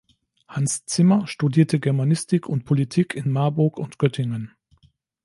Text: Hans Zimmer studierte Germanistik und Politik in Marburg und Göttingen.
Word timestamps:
Hans 0.47 0.83
Zimmer 0.87 1.27
studierte 1.27 1.79
Germanistik 1.79 2.49
und 2.49 2.65
Politik 2.65 3.13
in 3.13 3.29
Marburg 3.31 3.77
und 3.77 3.99
Göttingen. 3.99 4.51